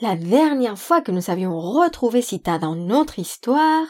[0.00, 3.84] La dernière fois que nous avions retrouvé Sita dans notre histoire,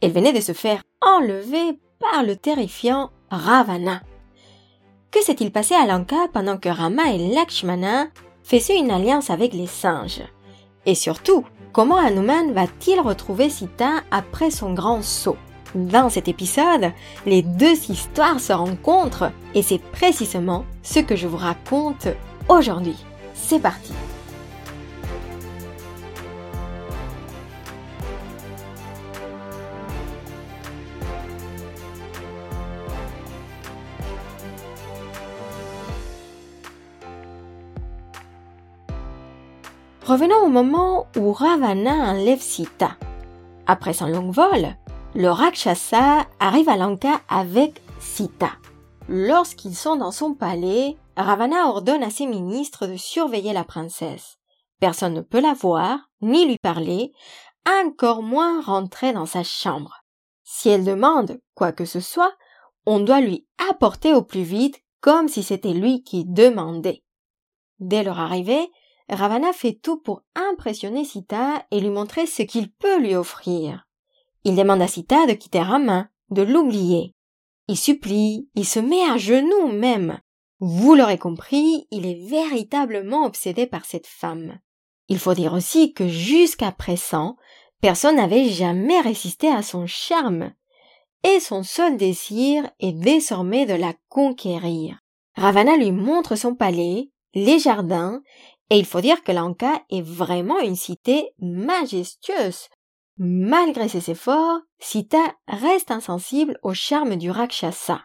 [0.00, 4.02] elle venait de se faire enlever par le terrifiant Ravana.
[5.12, 8.08] Que s'est-il passé à Lanka pendant que Rama et Lakshmana
[8.42, 10.24] faisaient une alliance avec les singes?
[10.86, 15.36] Et surtout, comment Hanuman va-t-il retrouver Sita après son grand saut?
[15.76, 16.90] Dans cet épisode,
[17.26, 22.08] les deux histoires se rencontrent et c'est précisément ce que je vous raconte
[22.48, 22.96] aujourd'hui.
[23.34, 23.92] C'est parti
[40.14, 42.96] Revenons au moment où Ravana enlève Sita.
[43.66, 44.76] Après son long vol,
[45.16, 48.52] le Rakshasa arrive à Lanka avec Sita.
[49.08, 54.36] Lorsqu'ils sont dans son palais, Ravana ordonne à ses ministres de surveiller la princesse.
[54.78, 57.10] Personne ne peut la voir, ni lui parler,
[57.82, 59.96] encore moins rentrer dans sa chambre.
[60.44, 62.34] Si elle demande quoi que ce soit,
[62.86, 67.02] on doit lui apporter au plus vite comme si c'était lui qui demandait.
[67.80, 68.70] Dès leur arrivée,
[69.08, 73.86] Ravana fait tout pour impressionner Sita et lui montrer ce qu'il peut lui offrir.
[74.44, 77.14] Il demande à Sita de quitter Rama, de l'oublier.
[77.68, 80.20] Il supplie, il se met à genoux même.
[80.60, 84.58] Vous l'aurez compris, il est véritablement obsédé par cette femme.
[85.08, 87.36] Il faut dire aussi que jusqu'à présent,
[87.80, 90.52] personne n'avait jamais résisté à son charme.
[91.22, 94.98] Et son seul désir est désormais de la conquérir.
[95.36, 98.22] Ravana lui montre son palais, les jardins
[98.70, 102.68] et il faut dire que Lanka est vraiment une cité majestueuse.
[103.16, 108.02] Malgré ses efforts, Sita reste insensible au charme du Rakshasa.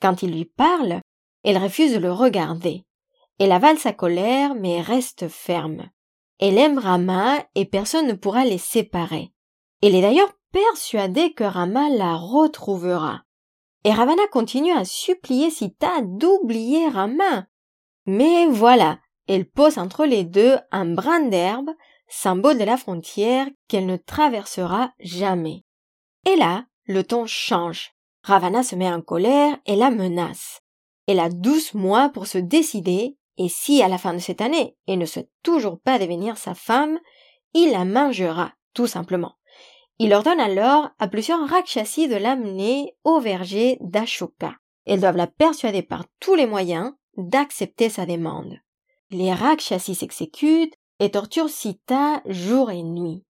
[0.00, 1.00] Quand il lui parle,
[1.42, 2.84] elle refuse de le regarder.
[3.38, 5.88] Elle avale sa colère mais reste ferme.
[6.38, 9.32] Elle aime Rama et personne ne pourra les séparer.
[9.82, 13.22] Elle est d'ailleurs persuadée que Rama la retrouvera.
[13.84, 17.46] Et Ravana continue à supplier Sita d'oublier Rama.
[18.06, 18.98] Mais voilà,
[19.28, 21.70] elle pose entre les deux un brin d'herbe,
[22.08, 25.64] symbole de la frontière qu'elle ne traversera jamais.
[26.26, 27.92] Et là, le ton change.
[28.22, 30.60] Ravana se met en colère et la menace.
[31.06, 34.76] Elle a douze mois pour se décider, et si à la fin de cette année
[34.86, 36.98] elle ne souhaite toujours pas devenir sa femme,
[37.52, 39.34] il la mangera, tout simplement.
[39.98, 44.54] Il ordonne alors à plusieurs Rakshasi de l'amener au verger d'Ashoka.
[44.86, 48.58] Elles doivent la persuader par tous les moyens d'accepter sa demande.
[49.16, 53.22] Les Rakshasi s'exécutent et torturent Sita jour et nuit.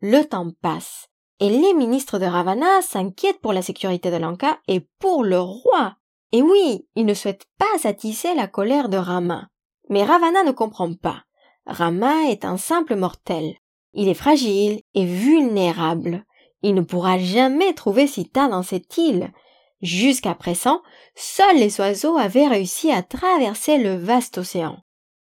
[0.00, 1.06] Le temps passe,
[1.38, 5.94] et les ministres de Ravana s'inquiètent pour la sécurité de Lanka et pour le roi.
[6.32, 9.46] Et oui, ils ne souhaitent pas attiser la colère de Rama.
[9.88, 11.22] Mais Ravana ne comprend pas.
[11.66, 13.54] Rama est un simple mortel.
[13.92, 16.24] Il est fragile et vulnérable.
[16.62, 19.32] Il ne pourra jamais trouver Sita dans cette île.
[19.82, 20.82] Jusqu'à présent,
[21.14, 24.82] seuls les oiseaux avaient réussi à traverser le vaste océan.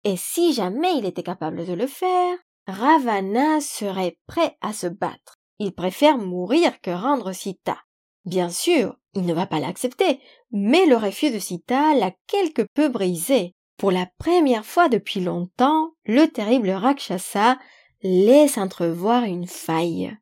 [0.05, 2.37] Et si jamais il était capable de le faire,
[2.67, 5.37] Ravana serait prêt à se battre.
[5.59, 7.79] Il préfère mourir que rendre Sita.
[8.25, 10.21] Bien sûr, il ne va pas l'accepter,
[10.51, 13.55] mais le refus de Sita l'a quelque peu brisé.
[13.77, 17.59] Pour la première fois depuis longtemps, le terrible Rakshasa
[18.03, 20.17] laisse entrevoir une faille.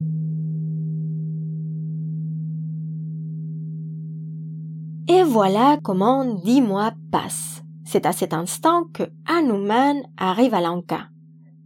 [5.08, 7.62] Et voilà comment dix mois passent.
[7.92, 11.08] C'est à cet instant que Hanuman arrive à Lanka.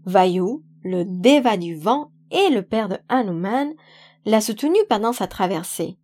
[0.07, 3.75] Vayu, le déva du vent et le père de Hanuman,
[4.25, 5.99] l'a soutenu pendant sa traversée.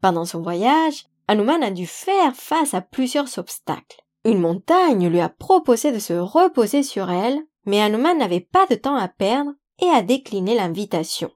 [0.00, 4.02] Pendant son voyage, Hanuman a dû faire face à plusieurs obstacles.
[4.24, 8.76] Une montagne lui a proposé de se reposer sur elle, mais Hanuman n'avait pas de
[8.76, 9.50] temps à perdre
[9.82, 11.30] et a décliné l'invitation.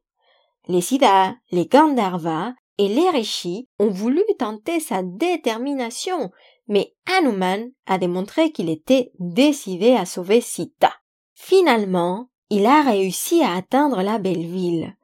[0.67, 6.31] Les Siddhas, les Gandharvas et les Rishis ont voulu tenter sa détermination,
[6.71, 10.93] mais Hanuman a démontré qu'il était décidé à sauver Sita.
[11.35, 14.97] Finalement, il a réussi à atteindre la belle ville.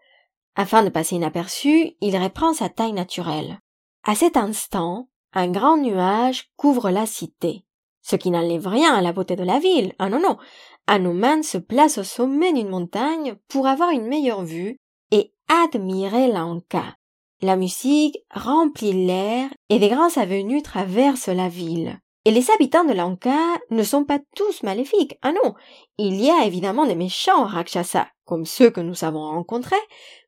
[0.55, 3.59] Afin de passer inaperçu, il reprend sa taille naturelle.
[4.05, 7.65] À cet instant, un grand nuage couvre la cité.
[8.01, 9.93] Ce qui n'enlève rien à la beauté de la ville.
[9.99, 10.39] Ah non, non.
[10.87, 14.77] Hanuman se place au sommet d'une montagne pour avoir une meilleure vue
[15.11, 16.97] et admirer Lanka.
[17.43, 21.99] La musique remplit l'air et des grandes avenues traversent la ville.
[22.25, 23.39] Et les habitants de Lanka
[23.71, 25.17] ne sont pas tous maléfiques.
[25.23, 25.55] Ah non,
[25.99, 29.77] il y a évidemment des méchants Rakshasa, comme ceux que nous avons rencontrés,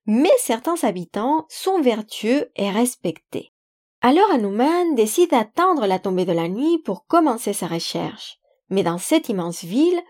[0.06, 3.52] mais certains habitants sont vertueux et respectés.
[4.00, 8.38] Alors Hanuman décide d'attendre la tombée de la nuit pour commencer sa recherche.
[8.70, 10.00] Mais dans cette immense ville,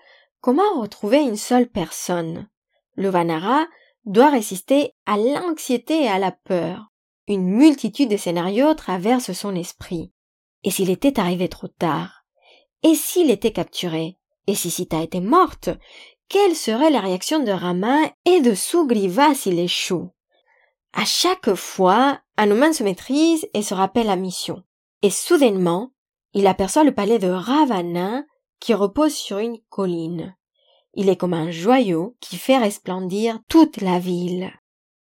[0.40, 2.48] Comment retrouver une seule personne?
[2.94, 3.66] Le Vanara
[4.08, 6.86] doit résister à l'anxiété et à la peur.
[7.28, 10.12] Une multitude de scénarios traversent son esprit.
[10.64, 12.24] Et s'il était arrivé trop tard?
[12.82, 14.16] Et s'il était capturé?
[14.46, 15.68] Et si Sita était morte?
[16.28, 20.10] Quelle serait la réaction de Rama et de Sugriva s'il échoue?
[20.94, 24.62] À chaque fois, Hanuman se maîtrise et se rappelle la mission.
[25.02, 25.92] Et soudainement,
[26.32, 28.24] il aperçoit le palais de Ravana
[28.58, 30.34] qui repose sur une colline.
[30.94, 34.52] Il est comme un joyau qui fait resplendir toute la ville.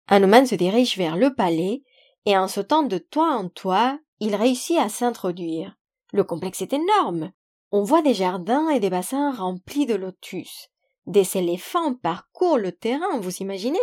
[0.09, 1.83] Hanuman se dirige vers le palais
[2.25, 5.77] et en sautant de toit en toit, il réussit à s'introduire.
[6.13, 7.33] Le complexe est énorme.
[7.71, 10.69] On voit des jardins et des bassins remplis de lotus.
[11.07, 13.79] Des éléphants parcourent le terrain, vous imaginez,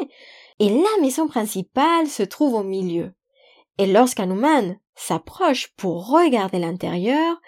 [0.60, 3.14] et la maison principale se trouve au milieu.
[3.78, 7.42] Et lorsqu'Hanuman s'approche pour regarder l'intérieur,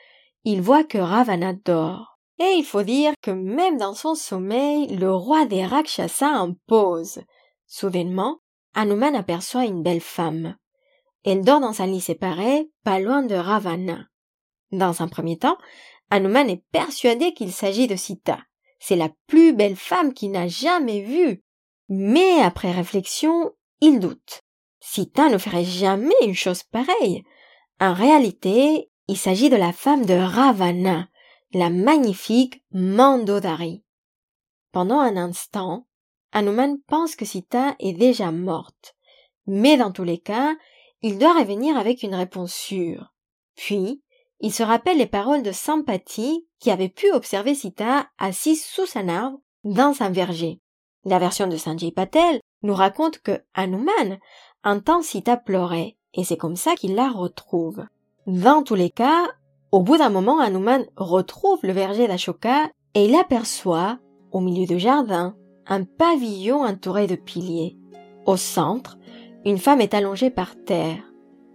[0.43, 2.16] il voit que Ravana dort.
[2.39, 7.21] Et il faut dire que même dans son sommeil, le roi des Rakshasa impose.
[7.65, 8.39] Soudainement,
[8.75, 10.55] Hanuman aperçoit une belle femme.
[11.23, 14.07] Elle dort dans un lit séparé, pas loin de Ravana.
[14.71, 15.57] Dans un premier temps,
[16.09, 18.39] Hanuman est persuadé qu'il s'agit de Sita.
[18.79, 21.43] C'est la plus belle femme qu'il n'a jamais vue.
[21.89, 23.51] Mais après réflexion,
[23.81, 24.43] il doute.
[24.79, 27.23] Sita ne ferait jamais une chose pareille.
[27.79, 31.07] En réalité, il s'agit de la femme de Ravana,
[31.53, 33.83] la magnifique Mandodari.
[34.71, 35.87] Pendant un instant,
[36.31, 38.95] Hanuman pense que Sita est déjà morte.
[39.45, 40.55] Mais dans tous les cas,
[41.01, 43.13] il doit revenir avec une réponse sûre.
[43.55, 44.01] Puis,
[44.39, 49.07] il se rappelle les paroles de Sampati qui avait pu observer Sita assise sous un
[49.09, 50.59] arbre dans un verger.
[51.05, 54.19] La version de Sanjay Patel nous raconte que Hanuman
[54.63, 57.85] entend Sita pleurer et c'est comme ça qu'il la retrouve.
[58.25, 59.27] Dans tous les cas,
[59.71, 63.99] au bout d'un moment, Hanuman retrouve le verger d'Ashoka et il aperçoit,
[64.31, 65.35] au milieu du jardin,
[65.67, 67.77] un pavillon entouré de piliers.
[68.25, 68.97] Au centre,
[69.45, 70.99] une femme est allongée par terre.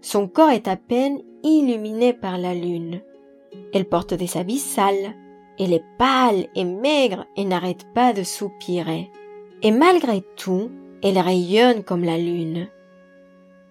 [0.01, 3.01] Son corps est à peine illuminé par la lune.
[3.73, 5.15] Elle porte des habits sales.
[5.59, 9.11] Elle est pâle et maigre et n'arrête pas de soupirer.
[9.63, 10.71] Et malgré tout,
[11.03, 12.69] elle rayonne comme la lune.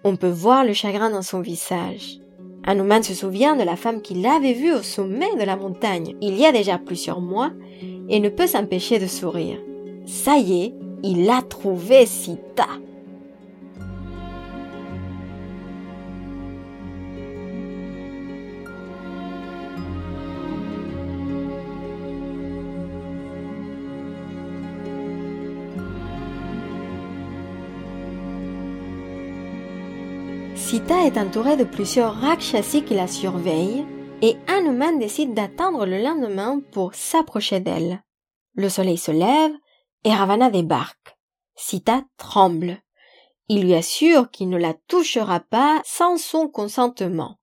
[0.04, 2.20] On peut voir le chagrin dans son visage.
[2.66, 6.38] Hanuman se souvient de la femme qu'il avait vue au sommet de la montagne il
[6.38, 7.52] y a déjà plusieurs mois
[8.10, 9.58] et ne peut s'empêcher de sourire.
[10.06, 10.74] Ça y est,
[11.04, 12.68] il a trouvé Sita.
[30.72, 33.86] Sita est entourée de plusieurs Rakshasi qui la surveillent
[34.22, 38.02] et Hanuman décide d'attendre le lendemain pour s'approcher d'elle.
[38.54, 39.52] Le soleil se lève
[40.06, 41.18] et Ravana débarque.
[41.58, 42.82] Sita tremble.
[43.50, 47.36] Il lui assure qu'il ne la touchera pas sans son consentement.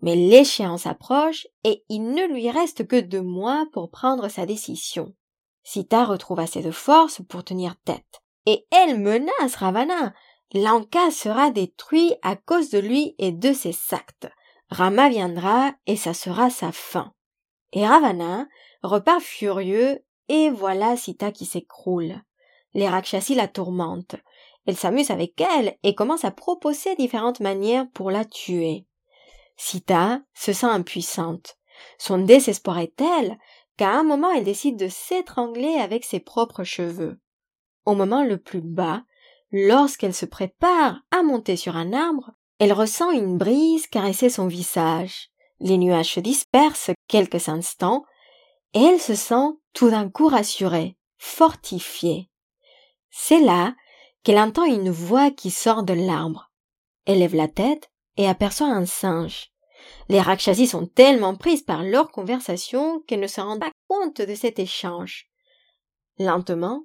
[0.00, 5.14] Mais l'échéance approche et il ne lui reste que deux mois pour prendre sa décision.
[5.62, 8.22] Sita retrouve assez de force pour tenir tête.
[8.44, 10.12] Et elle menace Ravana
[10.54, 14.28] Lanka sera détruit à cause de lui et de ses actes.
[14.68, 17.14] Rama viendra et ça sera sa fin.
[17.72, 18.46] Et Ravana
[18.82, 22.20] repart furieux et voilà Sita qui s'écroule.
[22.74, 24.16] Les Rakshasi la tourmentent.
[24.66, 28.86] Elle s'amuse avec elle et commence à proposer différentes manières pour la tuer.
[29.56, 31.56] Sita se sent impuissante.
[31.98, 33.38] Son désespoir est tel
[33.76, 37.20] qu'à un moment elle décide de s'étrangler avec ses propres cheveux.
[37.84, 39.02] Au moment le plus bas,
[39.52, 45.28] Lorsqu'elle se prépare à monter sur un arbre, elle ressent une brise caresser son visage.
[45.60, 48.04] Les nuages se dispersent quelques instants
[48.72, 52.30] et elle se sent tout d'un coup rassurée, fortifiée.
[53.10, 53.74] C'est là
[54.22, 56.50] qu'elle entend une voix qui sort de l'arbre.
[57.04, 59.50] Elle lève la tête et aperçoit un singe.
[60.08, 64.34] Les Rakshasi sont tellement prises par leur conversation qu'elles ne se rendent pas compte de
[64.34, 65.26] cet échange.
[66.18, 66.84] Lentement,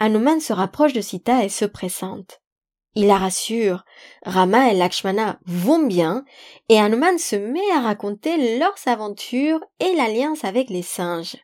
[0.00, 2.40] Hanuman se rapproche de Sita et se pressente.
[2.94, 3.84] Il la rassure.
[4.24, 6.24] Rama et Lakshmana vont bien
[6.70, 11.36] et Hanuman se met à raconter leurs aventures et l'alliance avec les singes.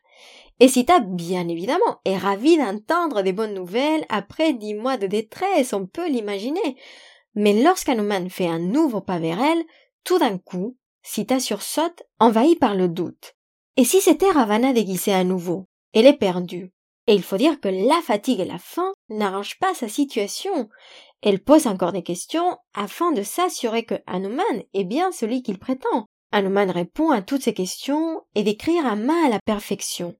[0.59, 5.71] Et Sita, bien évidemment, est ravie d'entendre des bonnes nouvelles après dix mois de détresse,
[5.71, 6.75] on peut l'imaginer.
[7.35, 9.63] Mais lorsqu'Hanuman fait un nouveau pas vers elle,
[10.03, 13.35] tout d'un coup, Sita sursaute, envahie par le doute.
[13.77, 15.67] Et si c'était Ravana déguisé à nouveau?
[15.93, 16.73] Elle est perdue.
[17.07, 20.69] Et il faut dire que la fatigue et la faim n'arrangent pas sa situation.
[21.21, 26.05] Elle pose encore des questions afin de s'assurer que Hanuman est bien celui qu'il prétend.
[26.33, 30.15] Hanuman répond à toutes ces questions et décrire à main à la perfection.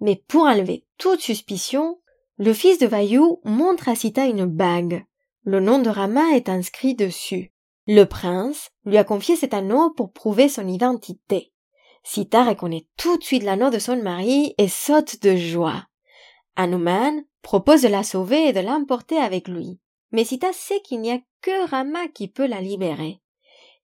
[0.00, 2.00] Mais pour enlever toute suspicion,
[2.36, 5.04] le fils de Vaillou montre à Sita une bague.
[5.44, 7.52] Le nom de Rama est inscrit dessus.
[7.86, 11.52] Le prince lui a confié cet anneau pour prouver son identité.
[12.02, 15.84] Sita reconnaît tout de suite l'anneau de son mari et saute de joie.
[16.56, 19.80] Hanuman propose de la sauver et de l'emporter avec lui.
[20.12, 23.20] Mais Sita sait qu'il n'y a que Rama qui peut la libérer.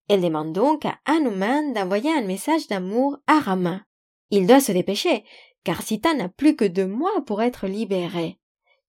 [0.08, 3.82] Elle demande donc à Hanuman d'envoyer un message d'amour à Rama.
[4.30, 5.24] Il doit se dépêcher,
[5.64, 8.38] car Sita n'a plus que deux mois pour être libérée.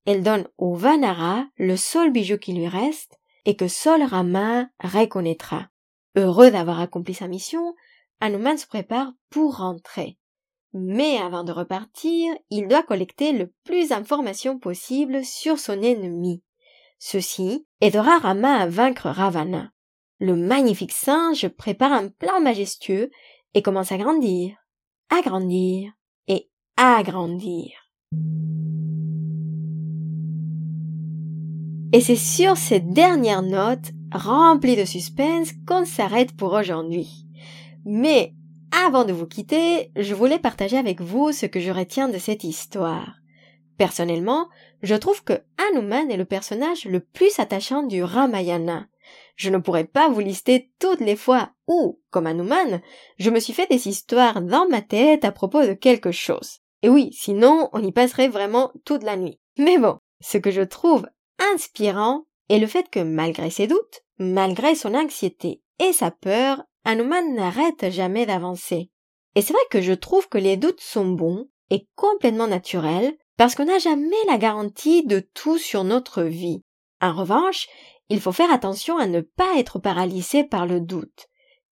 [0.06, 5.70] Elle donne au Vanara le seul bijou qui lui reste et que seul Rama reconnaîtra.
[6.16, 7.76] Heureux d'avoir accompli sa mission,
[8.20, 10.18] Hanuman se prépare pour rentrer.
[10.74, 16.42] Mais avant de repartir, il doit collecter le plus d'informations possible sur son ennemi.
[16.98, 19.72] Ceci aidera Rama à vaincre Ravana.
[20.20, 23.10] Le magnifique singe prépare un plan majestueux
[23.54, 24.56] et commence à grandir,
[25.10, 25.92] à grandir
[26.28, 27.72] et à grandir.
[31.94, 37.26] Et c'est sur cette dernière note, remplie de suspense, qu'on s'arrête pour aujourd'hui.
[37.84, 38.34] Mais
[38.86, 42.44] avant de vous quitter, je voulais partager avec vous ce que je retiens de cette
[42.44, 43.16] histoire.
[43.78, 44.50] Personnellement,
[44.82, 48.88] je trouve que Hanuman est le personnage le plus attachant du Ramayana.
[49.36, 52.82] Je ne pourrais pas vous lister toutes les fois où, comme Hanuman,
[53.18, 56.60] je me suis fait des histoires dans ma tête à propos de quelque chose.
[56.82, 59.40] Et oui, sinon on y passerait vraiment toute la nuit.
[59.58, 61.08] Mais bon, ce que je trouve
[61.54, 67.34] inspirant est le fait que malgré ses doutes, malgré son anxiété et sa peur, Hanuman
[67.34, 68.90] n'arrête jamais d'avancer.
[69.36, 73.56] Et c'est vrai que je trouve que les doutes sont bons et complètement naturels parce
[73.56, 76.62] qu'on n'a jamais la garantie de tout sur notre vie.
[77.02, 77.68] En revanche,
[78.10, 81.28] il faut faire attention à ne pas être paralysé par le doute.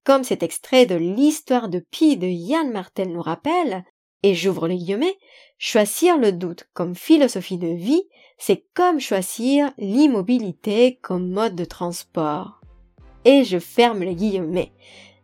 [0.04, 3.84] Comme cet extrait de l'histoire de Pi de Yann Martel nous rappelle,
[4.24, 5.18] et j'ouvre les guillemets,
[5.58, 8.04] choisir le doute comme philosophie de vie,
[8.38, 12.57] c'est comme choisir l'immobilité comme mode de transport.
[13.26, 14.72] Et je ferme les guillemets.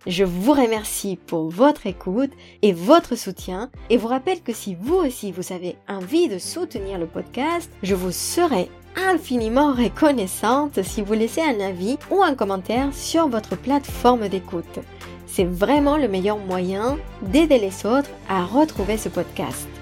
[0.06, 2.32] Je vous remercie pour votre écoute
[2.62, 7.00] et votre soutien et vous rappelle que si vous aussi vous avez envie de soutenir
[7.00, 12.94] le podcast, je vous serai infiniment reconnaissante si vous laissez un avis ou un commentaire
[12.94, 14.80] sur votre plateforme d'écoute.
[15.26, 19.73] C'est vraiment le meilleur moyen d'aider les autres à retrouver ce podcast.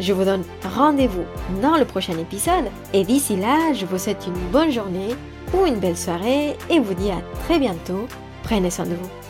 [0.00, 1.24] Je vous donne rendez-vous
[1.62, 5.14] dans le prochain épisode et d'ici là, je vous souhaite une bonne journée
[5.52, 8.06] ou une belle soirée et vous dis à très bientôt.
[8.42, 9.23] Prenez soin de vous.